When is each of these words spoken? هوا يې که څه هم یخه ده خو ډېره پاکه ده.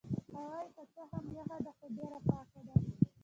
هوا 0.35 0.57
يې 0.63 0.69
که 0.75 0.83
څه 0.93 1.01
هم 1.11 1.25
یخه 1.37 1.57
ده 1.65 1.71
خو 1.77 1.85
ډېره 1.97 2.19
پاکه 2.27 2.61
ده. 2.67 2.75